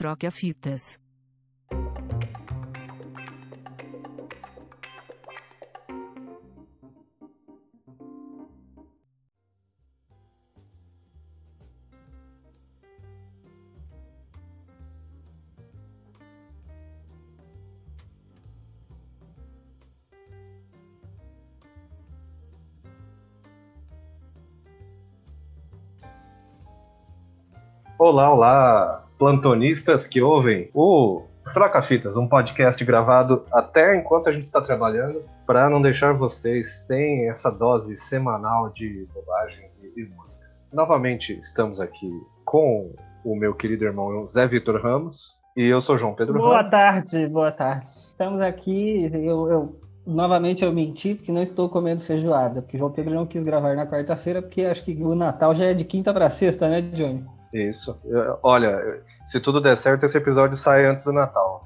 [0.00, 0.98] Troca Fitas.
[27.98, 28.89] Olá, olá,
[29.20, 35.22] plantonistas que ouvem o Troca Fitas, um podcast gravado até enquanto a gente está trabalhando,
[35.46, 40.66] para não deixar vocês sem essa dose semanal de bobagens e, e músicas.
[40.72, 42.10] Novamente estamos aqui
[42.46, 46.70] com o meu querido irmão Zé Vitor Ramos e eu sou João Pedro Boa Ramos.
[46.70, 47.84] tarde, boa tarde.
[47.90, 53.12] Estamos aqui, eu, eu- novamente eu menti porque não estou comendo feijoada, porque João Pedro
[53.14, 56.30] não quis gravar na quarta-feira, porque acho que o Natal já é de quinta para
[56.30, 57.22] sexta, né, Johnny?
[57.52, 57.98] Isso.
[58.42, 61.64] Olha, se tudo der certo, esse episódio sai antes do Natal.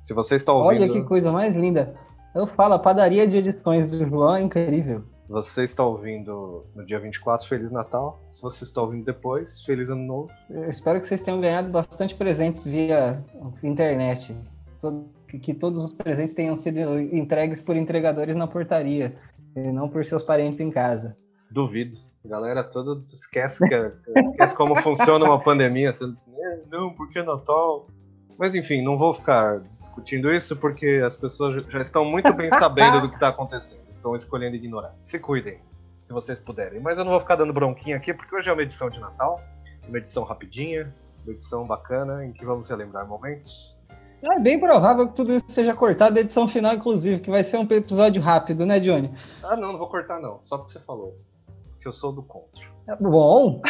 [0.00, 1.94] Se você está Olha ouvindo, que coisa mais linda.
[2.34, 5.04] Eu falo, a padaria de edições do João é incrível.
[5.28, 8.20] você está ouvindo no dia 24, Feliz Natal.
[8.30, 10.30] Se você está ouvindo depois, Feliz Ano Novo.
[10.50, 13.22] Eu espero que vocês tenham ganhado bastante presentes via
[13.62, 14.36] internet.
[15.40, 19.16] Que todos os presentes tenham sido entregues por entregadores na portaria,
[19.56, 21.16] e não por seus parentes em casa.
[21.50, 21.96] Duvido.
[22.24, 25.92] A galera toda esquece, que, esquece como funciona uma pandemia.
[25.94, 27.86] Você, "É, Não, porque Natal.
[28.38, 32.50] Mas enfim, não vou ficar discutindo isso porque as pessoas já- já estão muito bem
[32.58, 33.80] sabendo do que está acontecendo.
[33.86, 34.94] Estão escolhendo ignorar.
[35.02, 35.60] Se cuidem,
[36.06, 36.80] se vocês puderem.
[36.80, 39.40] Mas eu não vou ficar dando bronquinha aqui porque hoje é uma edição de Natal.
[39.88, 40.92] Uma edição rapidinha,
[41.24, 43.76] uma edição bacana em que vamos relembrar momentos.
[44.22, 47.58] É bem provável que tudo isso seja cortado da edição final, inclusive, que vai ser
[47.58, 49.14] um episódio rápido, né, Johnny?
[49.42, 50.40] Ah, não, não vou cortar não.
[50.42, 51.14] Só porque você falou.
[51.84, 52.64] Porque eu sou do contra.
[52.88, 53.60] É Bom,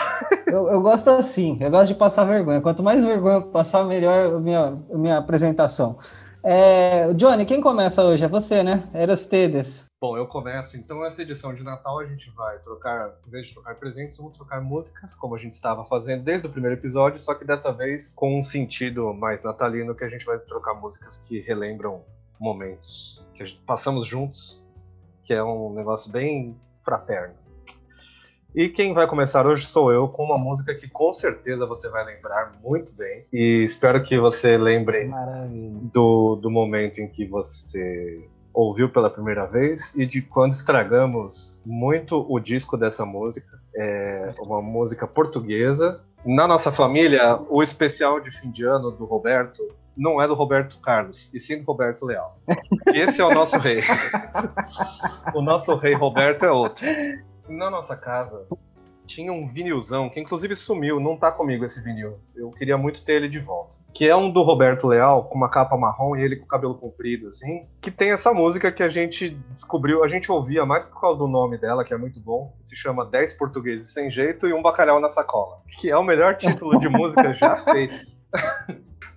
[0.47, 2.61] eu, eu gosto assim, eu gosto de passar vergonha.
[2.61, 5.99] Quanto mais vergonha eu passar, melhor a minha, a minha apresentação.
[6.45, 8.25] É, Johnny, quem começa hoje?
[8.25, 8.89] É você, né?
[8.95, 9.85] Eras Tedes.
[10.01, 10.77] Bom, eu começo.
[10.77, 14.37] Então, essa edição de Natal a gente vai trocar, em vez de trocar presentes, vamos
[14.37, 18.15] trocar músicas, como a gente estava fazendo desde o primeiro episódio, só que dessa vez
[18.15, 22.03] com um sentido mais natalino, que a gente vai trocar músicas que relembram
[22.39, 24.65] momentos que a gente passamos juntos,
[25.25, 27.44] que é um negócio bem fraterno.
[28.55, 32.05] E quem vai começar hoje sou eu, com uma música que com certeza você vai
[32.05, 33.25] lembrar muito bem.
[33.33, 35.81] E espero que você lembre Maravilha.
[35.93, 42.25] do, do momento em que você ouviu pela primeira vez e de quando estragamos muito
[42.29, 43.59] o disco dessa música.
[43.75, 46.01] É uma música portuguesa.
[46.25, 49.61] Na nossa família, o especial de fim de ano do Roberto
[49.97, 52.39] não é do Roberto Carlos, e sim do Roberto Leal.
[52.95, 53.83] Esse é o nosso rei.
[55.35, 56.87] o nosso rei Roberto é outro.
[57.49, 58.47] Na nossa casa
[59.07, 62.19] tinha um vinilzão que inclusive sumiu, não tá comigo esse vinil.
[62.35, 63.75] Eu queria muito ter ele de volta.
[63.93, 66.75] Que é um do Roberto Leal, com uma capa marrom e ele com o cabelo
[66.75, 67.65] comprido, assim.
[67.81, 71.29] Que tem essa música que a gente descobriu, a gente ouvia mais por causa do
[71.29, 72.57] nome dela, que é muito bom.
[72.59, 75.63] Que se chama 10 Portugueses Sem Jeito e um Bacalhau na Sacola.
[75.79, 78.13] Que é o melhor título de música já feito.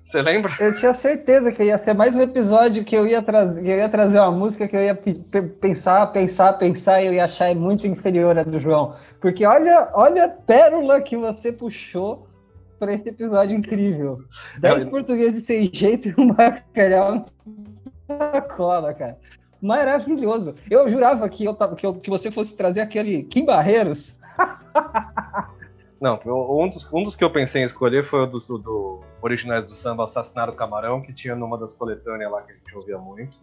[0.07, 0.53] Você lembra?
[0.57, 3.77] Eu tinha certeza que ia ser mais um episódio que eu ia trazer, que eu
[3.77, 7.25] ia trazer uma música que eu ia pe- pe- pensar, pensar, pensar e eu ia
[7.25, 8.95] achar muito inferior à do João.
[9.19, 12.25] Porque olha, olha a pérola que você puxou
[12.79, 14.19] para esse episódio incrível.
[14.59, 17.25] Dez Eu- portugueses sem jeito e um bacalhau
[18.07, 19.17] na cola, cara.
[19.61, 20.55] Maravilhoso.
[20.71, 24.15] Eu jurava que, eu, tava- que, eu- que você fosse trazer aquele Kim Barreiros.
[25.99, 29.63] Não, um dos, um dos que eu pensei em escolher foi o do, do Originais
[29.63, 32.97] do Samba Assassinaram o Camarão, que tinha numa das coletâneas lá que a gente ouvia
[32.97, 33.37] muito.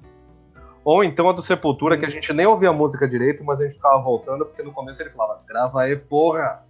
[0.85, 3.65] Ou então a do Sepultura, que a gente nem ouvia a música direito, mas a
[3.65, 6.63] gente ficava voltando, porque no começo ele falava, grava aí, porra!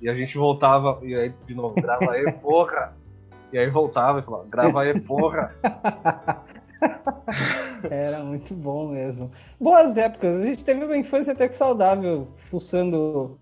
[0.00, 2.96] E a gente voltava, e aí de novo, grava aí, porra!
[3.52, 5.54] E aí voltava e falava, grava aí, porra!
[7.90, 9.30] Era muito bom mesmo.
[9.60, 10.40] Boas épocas.
[10.40, 13.38] A gente teve uma infância até que saudável, fuçando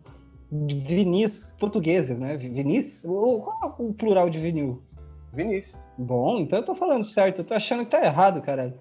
[0.51, 2.37] vinis portugueses, né?
[2.37, 3.03] Vinis?
[3.03, 4.83] Qual é o plural de vinil?
[5.37, 5.81] Vinícius.
[5.99, 7.41] Bom, então eu tô falando certo.
[7.41, 8.75] Eu tô achando que tá errado, caralho.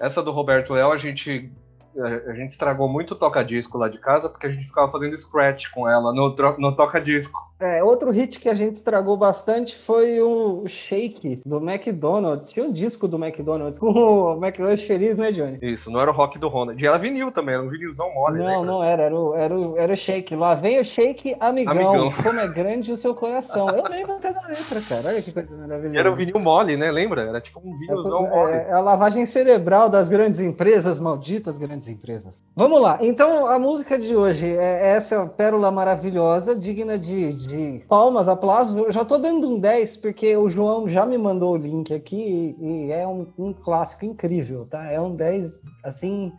[0.00, 1.52] Essa do Roberto Leal, a gente,
[2.00, 5.70] a, gente estragou muito o toca-disco lá de casa, porque a gente ficava fazendo scratch
[5.70, 7.40] com ela no, no toca-disco.
[7.60, 12.50] É, outro hit que a gente estragou bastante foi o Shake do McDonald's.
[12.50, 15.58] Tinha um disco do McDonald's com o McDonald's feliz, né, Johnny?
[15.62, 16.82] Isso, não era o rock do Ronald.
[16.82, 18.38] E era vinil também, era um vinilzão mole.
[18.38, 18.66] Não, lembra?
[18.66, 20.34] não era, era o, era, o, era o Shake.
[20.34, 22.12] Lá vem o Shake, amigão, Amigão.
[22.22, 23.70] como é grande o seu coração.
[23.70, 25.08] Eu lembro até da letra, cara.
[25.08, 25.98] Olha que coisa maravilhosa.
[25.98, 26.90] Era um vinil mole, né?
[26.90, 27.22] Lembra?
[27.22, 28.52] Era tipo um vinilzão mole.
[28.52, 32.44] É, é a lavagem cerebral das grandes empresas, malditas grandes grandes empresas.
[32.56, 32.98] Vamos lá.
[33.00, 38.76] Então, a música de hoje é essa pérola maravilhosa, digna de, de palmas, aplausos.
[38.76, 42.56] Eu já estou dando um 10, porque o João já me mandou o link aqui
[42.58, 44.90] e, e é um, um, clássico incrível, tá?
[44.90, 46.32] É um 10, assim,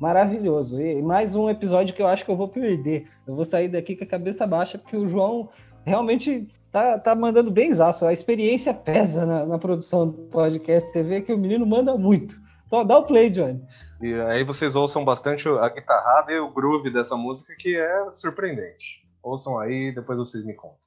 [0.00, 0.80] maravilhoso.
[0.80, 3.06] E mais um episódio que eu acho que eu vou perder.
[3.26, 5.48] Eu vou sair daqui com a cabeça baixa, porque o João
[5.84, 8.06] realmente tá, tá mandando bem exaço.
[8.06, 10.90] A experiência pesa na, na produção do podcast.
[10.90, 12.41] Você vê que o menino manda muito.
[12.72, 13.62] Então, dá o play, Johnny.
[14.00, 19.06] E aí vocês ouçam bastante a guitarrada e o groove dessa música, que é surpreendente.
[19.22, 20.78] Ouçam aí, depois vocês me contam.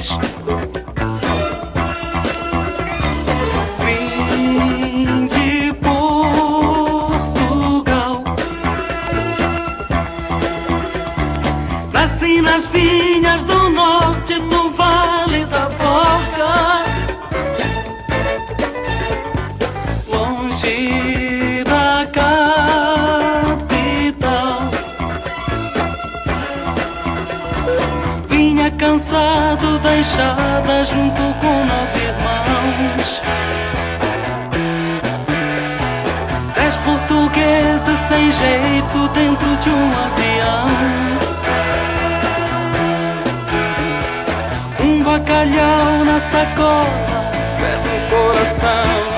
[0.00, 0.57] please?
[38.18, 40.66] Sem jeito dentro de um avião.
[44.80, 47.30] Um bacalhau na sacola,
[47.60, 49.17] fé no coração.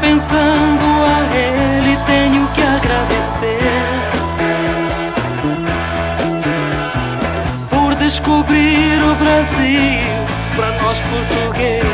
[0.00, 3.60] pensando a ele tenho que agradecer
[7.68, 10.20] por descobrir o Brasil
[10.56, 11.90] para nós portugueses.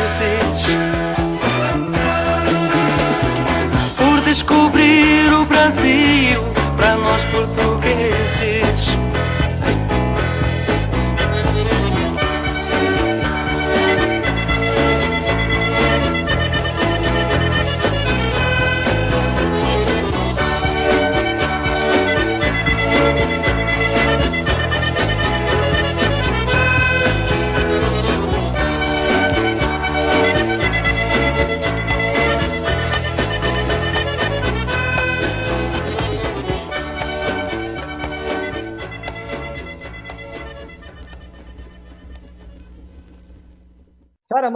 [3.97, 6.45] Por descobrir o Brasil
[6.77, 7.56] para nós portugueses.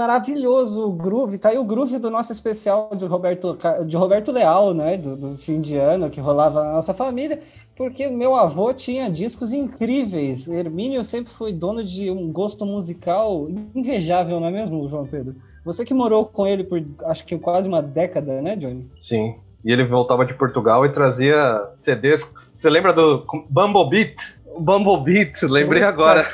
[0.01, 1.37] Maravilhoso o groove.
[1.37, 4.97] Tá aí o groove do nosso especial de Roberto, de Roberto Leal, né?
[4.97, 7.43] Do, do fim de ano que rolava na nossa família,
[7.77, 10.49] porque meu avô tinha discos incríveis.
[10.49, 15.37] Hermínio sempre foi dono de um gosto musical invejável, não é mesmo, João Pedro?
[15.67, 18.89] Você que morou com ele por acho que quase uma década, né, Johnny?
[18.99, 19.35] Sim.
[19.63, 22.33] E ele voltava de Portugal e trazia CDs.
[22.55, 24.17] Você lembra do Bumblebeat?
[24.59, 26.27] Bumblebeat, lembrei agora.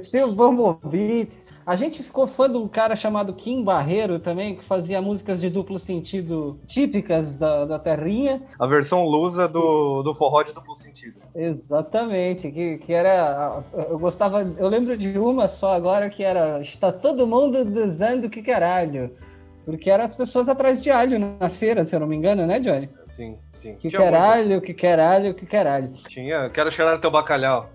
[0.00, 1.40] Tinha o Bumblebeat.
[1.64, 5.48] A gente ficou fã de um cara chamado Kim Barreiro também, que fazia músicas de
[5.48, 8.42] duplo sentido típicas da, da terrinha.
[8.58, 11.20] A versão lusa do, do forró de duplo sentido.
[11.34, 13.62] Exatamente, que, que era.
[13.88, 14.42] Eu gostava.
[14.42, 19.10] Eu lembro de uma só agora que era Está todo mundo dizendo que caralho.
[19.64, 22.58] Porque eram as pessoas atrás de alho na feira, se eu não me engano, né,
[22.58, 22.88] Johnny?
[23.06, 23.74] Sim, sim.
[23.76, 24.24] Que Tinha quer muito.
[24.24, 25.92] alho, que quer alho, que quer alho.
[26.08, 26.50] Tinha.
[26.50, 27.68] Quero cheirar teu bacalhau.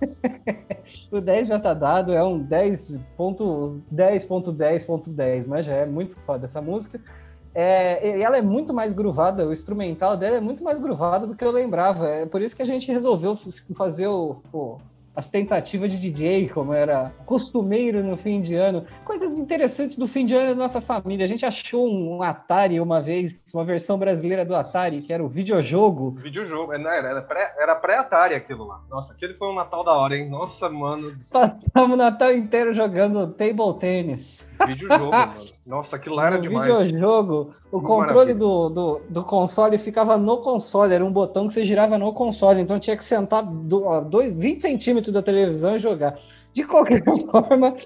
[1.10, 7.00] O 10 já tá dado, é um 10.10.10.10, mas já é muito foda essa música.
[7.54, 11.36] É, e ela é muito mais gruvada, o instrumental dela é muito mais gruvado do
[11.36, 12.08] que eu lembrava.
[12.08, 13.38] É por isso que a gente resolveu
[13.76, 14.76] fazer o, o-
[15.14, 18.84] as tentativas de DJ, como era costumeiro no fim de ano.
[19.04, 21.24] Coisas interessantes do fim de ano da nossa família.
[21.24, 25.28] A gente achou um Atari uma vez, uma versão brasileira do Atari, que era o
[25.28, 26.12] videojogo.
[26.18, 26.72] Videojogo.
[26.72, 28.80] É, Era, era pré- pré-Atari aquilo lá.
[28.90, 30.28] Nossa, aquele foi um Natal da hora, hein?
[30.28, 31.12] Nossa, mano.
[31.30, 34.48] Passamos o Natal inteiro jogando table tennis.
[34.66, 35.34] Videojogo, mano.
[35.66, 36.86] Nossa, aquilo lá era no demais.
[36.86, 41.54] videojogo, o Muito controle do, do, do console ficava no console, era um botão que
[41.54, 45.76] você girava no console, então tinha que sentar do, ó, dois, 20 centímetros da televisão
[45.76, 46.18] e jogar.
[46.52, 47.76] De qualquer forma,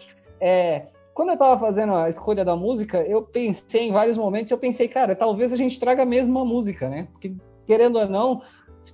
[0.41, 4.59] é, quando eu tava fazendo a escolha da música, eu pensei em vários momentos, eu
[4.59, 7.09] pensei, cara, talvez a gente traga a mesma música, né?
[7.13, 7.35] Porque,
[7.67, 8.43] querendo ou não,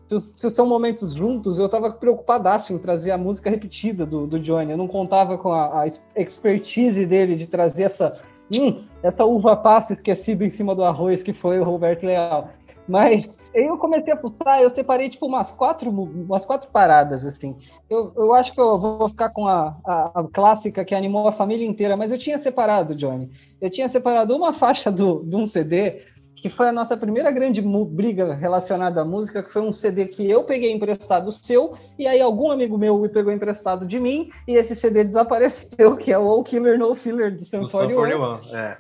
[0.09, 4.73] se, são momentos juntos, eu tava preocupadaço em trazer a música repetida do, do Johnny.
[4.73, 8.21] Eu não contava com a, a expertise dele de trazer essa
[8.53, 12.51] Hum, essa uva passa esquecida em cima do arroz que foi o Roberto Leal.
[12.87, 17.57] Mas eu comecei a fuçar, eu separei tipo umas quatro, umas quatro paradas, assim.
[17.89, 21.33] Eu, eu acho que eu vou ficar com a, a, a clássica que animou a
[21.33, 23.31] família inteira, mas eu tinha separado, Johnny.
[23.59, 26.03] Eu tinha separado uma faixa do, de um CD
[26.45, 30.31] que foi a nossa primeira grande briga relacionada à música, que foi um CD que
[30.31, 34.55] eu peguei emprestado seu, e aí algum amigo meu me pegou emprestado de mim, e
[34.55, 37.97] esse CD desapareceu, que é o All Killer No Filler do Do Sam Sun 41.
[37.97, 38.57] 41.
[38.59, 38.77] É.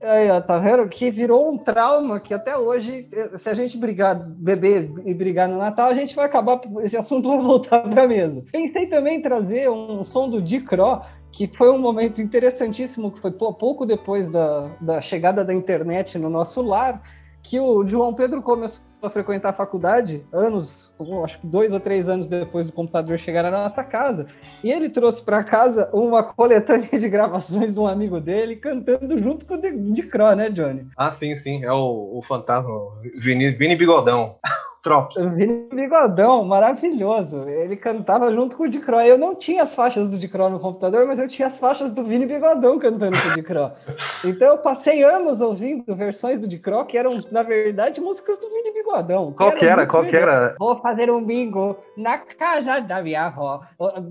[0.00, 0.88] Aí, ó, tá vendo?
[0.88, 5.48] Que virou um trauma que até hoje, eh, se a gente brigar, beber e brigar
[5.48, 8.44] no Natal, a gente vai acabar, esse assunto vai voltar pra mesa.
[8.52, 13.30] Pensei também em trazer um som do Dicró, que foi um momento interessantíssimo, que foi
[13.30, 17.00] pou- pouco depois da, da chegada da internet no nosso lar,
[17.42, 20.92] que o João Pedro começou a frequentar a faculdade, anos,
[21.24, 24.26] acho que dois ou três anos depois do computador chegar na nossa casa,
[24.62, 29.46] e ele trouxe para casa uma coletânea de gravações de um amigo dele cantando junto
[29.46, 30.88] com o de, de Cro, né, Johnny?
[30.96, 31.64] Ah, sim, sim.
[31.64, 32.72] É o, o fantasma.
[33.18, 34.36] Vini, Vini Bigodão.
[34.82, 35.36] Trops.
[35.36, 37.48] Vini Bigodão, maravilhoso.
[37.48, 39.00] Ele cantava junto com o de Cro.
[39.00, 41.90] Eu não tinha as faixas do de Cro no computador, mas eu tinha as faixas
[41.90, 43.70] do Vini Bigodão cantando com o de Cro.
[44.24, 48.48] Então eu passei anos ouvindo versões do de Cro que eram, na verdade, músicas do
[48.48, 49.32] Vini Bigodão.
[49.32, 49.86] Qual que era?
[49.86, 50.56] Qual que era?
[50.58, 53.60] Vou fazer um bingo na casa da minha avó.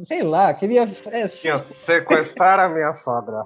[0.03, 0.87] Sei lá, queria.
[1.07, 3.45] É, Tinha sequestrar a minha sogra.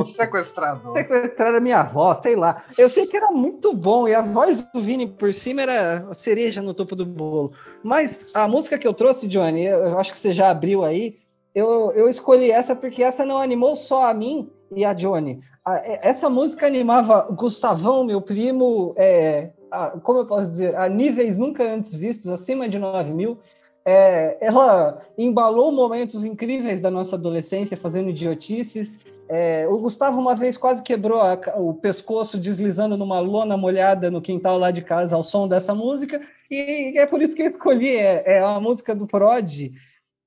[0.00, 0.14] Isso.
[0.14, 0.92] sequestrador.
[0.92, 2.62] sequestrar a minha avó, sei lá.
[2.76, 6.14] Eu sei que era muito bom e a voz do Vini por cima era a
[6.14, 7.52] cereja no topo do bolo.
[7.82, 11.18] Mas a música que eu trouxe, Johnny, eu acho que você já abriu aí.
[11.54, 15.40] Eu, eu escolhi essa porque essa não animou só a mim e a Johnny.
[15.68, 20.88] É- essa música animava o Gustavão, meu primo, é, a- como eu posso dizer, a
[20.88, 23.38] níveis nunca antes vistos, acima de 9 mil.
[23.84, 29.00] É, ela embalou momentos incríveis da nossa adolescência fazendo idiotices.
[29.28, 34.20] É, o Gustavo uma vez quase quebrou a o pescoço deslizando numa lona molhada no
[34.20, 36.20] quintal lá de casa ao som dessa música,
[36.50, 37.96] e é por isso que eu escolhi.
[37.96, 39.72] É, é a música do Prod,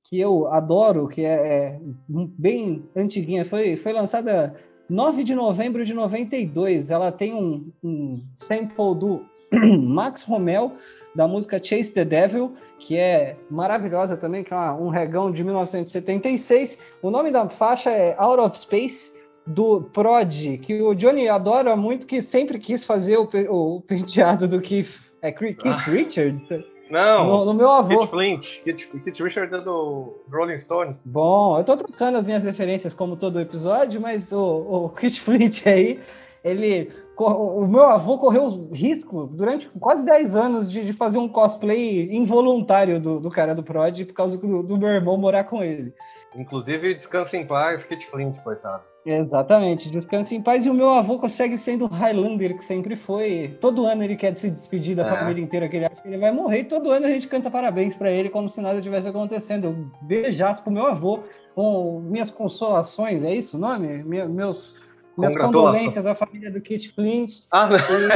[0.10, 3.46] que eu adoro, que é, é bem antiguinha.
[3.46, 4.56] Foi, foi lançada
[4.90, 6.90] 9 de novembro de 92.
[6.90, 9.26] Ela tem um, um sample do
[9.82, 10.74] Max Romel,
[11.16, 15.44] da música Chase the Devil, que é maravilhosa também, que é uma- um regão de
[15.44, 16.78] 1976.
[17.02, 19.14] O nome da faixa é Out of Space,
[19.48, 24.48] do Prod, que o Johnny adora muito, que sempre quis fazer o, pe- o penteado
[24.48, 25.78] do Keith, é, Keith Ah.
[25.78, 28.00] Richards, Não, no, no meu avô.
[28.00, 28.62] Kit Flint.
[28.64, 31.00] Kit, Kit Richard é do Rolling Stones.
[31.06, 36.00] Bom, eu tô trocando as minhas referências como todo episódio, mas o, o Flint aí,
[36.44, 36.92] ele.
[37.18, 43.00] O meu avô correu risco durante quase 10 anos de, de fazer um cosplay involuntário
[43.00, 45.94] do, do cara do Prod por causa do, do meu irmão morar com ele.
[46.36, 48.84] Inclusive, Descansa em Paz, Kit Flint, coitado.
[49.06, 50.66] Exatamente, descanse em paz.
[50.66, 53.56] E o meu avô consegue sendo o Highlander, que sempre foi.
[53.62, 55.10] Todo ano ele quer se despedir da É.
[55.10, 56.60] família inteira, que ele acha que ele vai morrer.
[56.62, 59.68] E todo ano a gente canta parabéns pra ele, como se nada tivesse acontecendo.
[59.68, 61.20] Eu beijaço pro meu avô,
[61.54, 64.04] com minhas consolações, é isso o nome?
[64.04, 64.74] Me- Meus,
[65.18, 67.42] minhas condolências à família do Kit Flint.
[67.52, 68.12] Ah, E-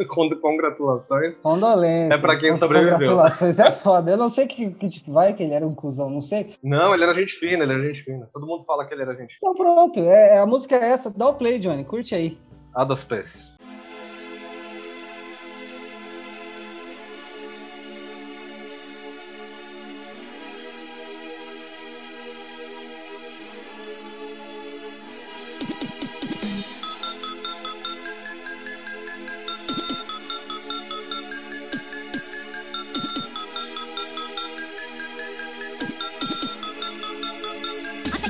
[0.00, 0.04] é.
[0.06, 1.38] Con- Congratulações.
[1.40, 2.18] Condolências.
[2.18, 2.92] É pra quem sobreviveu.
[2.98, 3.58] Congratulações.
[3.58, 4.10] É foda.
[4.12, 6.54] Eu não sei que, que tipo, vai que ele era um cuzão, não sei.
[6.62, 8.28] Não, ele era gente fina, ele era gente fina.
[8.32, 9.38] Todo mundo fala que ele era gente fina.
[9.38, 11.10] Então pronto, é, a música é essa.
[11.10, 11.84] Dá o play, Johnny.
[11.84, 12.38] Curte aí.
[12.74, 13.52] A dos pés.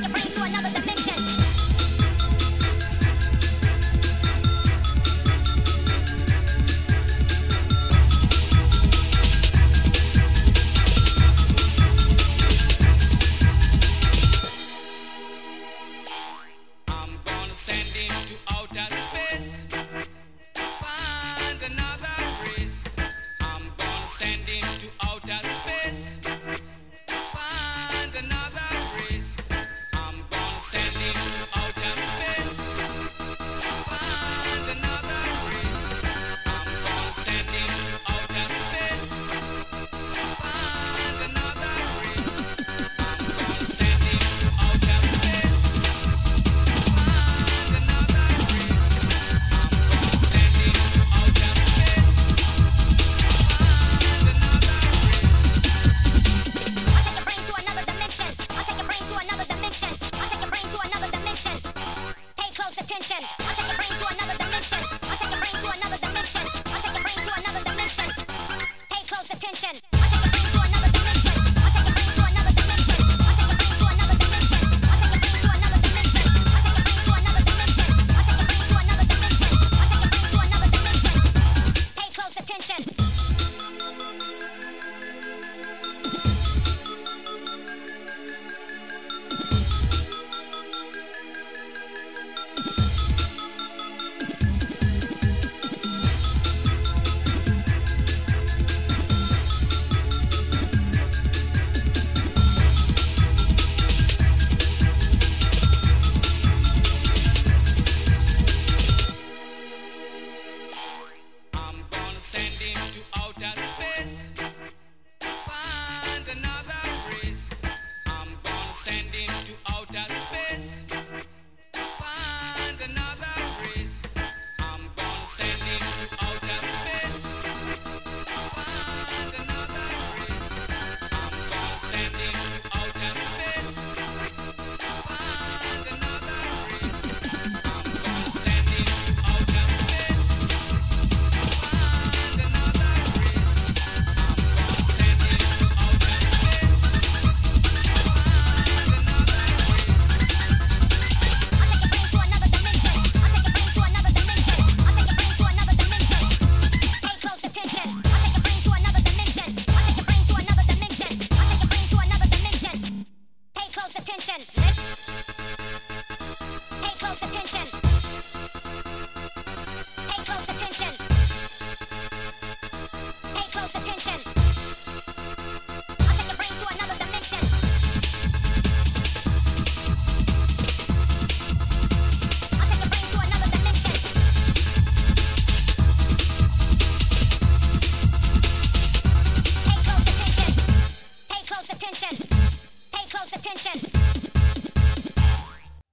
[0.02, 0.29] your brain.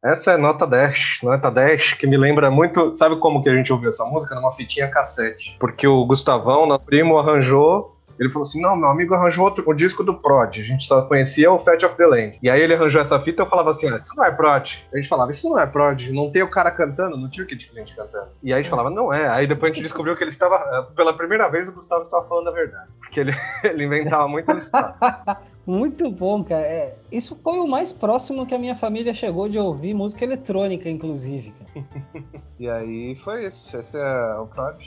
[0.04, 2.96] Essa é nota 10, nota 10, que me lembra muito.
[2.96, 4.36] Sabe como que a gente ouviu essa música?
[4.36, 5.58] Numa fitinha cassete.
[5.60, 9.74] Porque o Gustavão, nosso primo, arranjou ele falou assim: não, meu amigo arranjou outro, o
[9.74, 10.60] disco do Prod.
[10.60, 12.40] A gente só conhecia o Fat of the Land.
[12.42, 14.72] E aí ele arranjou essa fita eu falava assim: ah, isso não é Prod.
[14.94, 16.10] A gente falava: isso não é Prod.
[16.12, 18.28] Não tem o cara cantando, não tinha o Kid Clint cantando.
[18.44, 19.28] E aí a gente falava: não é.
[19.30, 20.84] Aí depois a gente descobriu que ele estava.
[20.96, 22.90] Pela primeira vez o Gustavo estava falando a verdade.
[23.00, 24.70] Porque ele, ele inventava muitas
[25.66, 26.62] Muito bom, cara.
[26.62, 30.90] É, isso foi o mais próximo que a minha família chegou de ouvir música eletrônica,
[30.90, 31.54] inclusive.
[32.58, 33.76] e aí foi isso.
[33.78, 34.82] Esse é o Prod.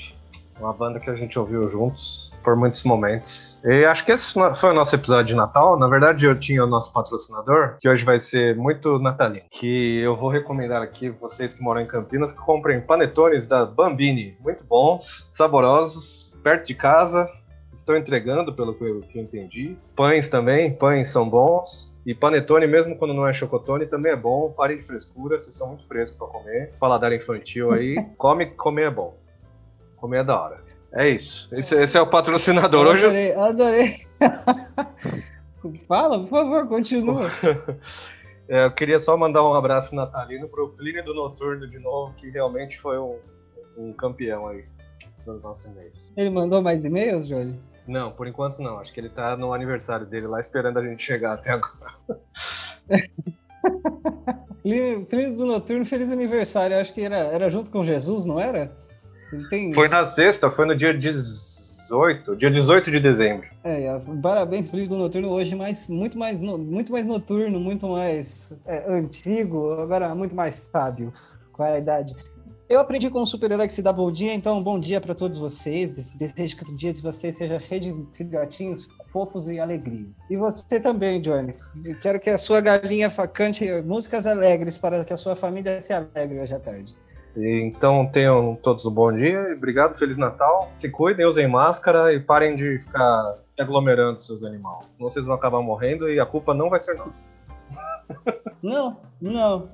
[0.59, 3.61] Uma banda que a gente ouviu juntos por muitos momentos.
[3.65, 5.79] E acho que esse foi o nosso episódio de Natal.
[5.79, 9.47] Na verdade, eu tinha o nosso patrocinador, que hoje vai ser muito natalino.
[9.51, 14.37] Que eu vou recomendar aqui, vocês que moram em Campinas, que comprem panetones da Bambini.
[14.41, 17.31] Muito bons, saborosos, perto de casa.
[17.73, 19.77] Estou entregando, pelo que eu, que eu entendi.
[19.95, 21.97] Pães também, pães são bons.
[22.05, 24.53] E panetone, mesmo quando não é chocotone, também é bom.
[24.57, 26.73] Parem de frescura, vocês são muito frescos para comer.
[26.81, 27.97] Paladar infantil aí.
[28.19, 29.17] Come, comer é bom.
[29.97, 30.70] Comer é da hora.
[30.93, 31.55] É isso.
[31.55, 32.87] Esse, esse é o patrocinador.
[32.87, 33.97] Hoje adorei, adorei.
[35.87, 37.31] Fala, por favor, continua.
[38.53, 42.29] É, eu queria só mandar um abraço natalino pro Plínio do Noturno de novo, que
[42.31, 43.17] realmente foi um,
[43.79, 44.65] um campeão aí
[45.25, 46.13] dos nossos e-mails.
[46.17, 47.57] Ele mandou mais e-mails, Johnny?
[47.87, 48.81] Não, por enquanto não.
[48.81, 51.95] Acho que ele tá no aniversário dele lá esperando a gente chegar até agora.
[54.63, 56.77] Plínio do Noturno, feliz aniversário.
[56.77, 58.77] Acho que era, era junto com Jesus, não era?
[59.49, 59.73] Tem...
[59.73, 63.47] Foi na sexta, foi no dia 18, dia 18 de dezembro.
[63.65, 68.85] É, parabéns pro do Noturno hoje, mas muito mais, muito mais noturno, muito mais é,
[68.89, 71.13] antigo, agora muito mais sábio
[71.53, 72.15] com a idade.
[72.71, 75.39] Eu aprendi com o super-herói que se dá bom dia, então bom dia para todos
[75.39, 75.91] vocês.
[75.91, 80.07] Desejo que o dia de vocês seja cheio de filhotinhos fofos e alegria.
[80.31, 81.53] E você também, Johnny.
[82.01, 86.39] quero que a sua galinha cante músicas alegres para que a sua família se alegre
[86.39, 86.95] hoje à tarde.
[87.43, 90.69] Então tenham todos um bom dia, obrigado, Feliz Natal.
[90.75, 94.87] Se cuidem, usem máscara e parem de ficar aglomerando seus animais.
[94.91, 97.25] Senão vocês vão acabar morrendo e a culpa não vai ser nossa.
[98.63, 99.71] Não, não,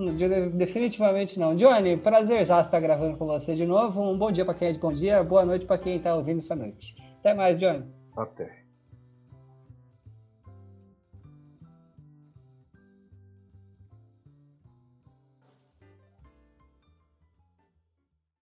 [0.53, 1.57] definitivamente não.
[1.57, 4.01] Johnny, prazer já estar gravando com você de novo.
[4.01, 6.39] Um bom dia para quem é de bom dia, boa noite para quem está ouvindo
[6.39, 6.95] essa noite.
[7.19, 7.85] Até mais, Johnny.
[8.17, 8.66] Até.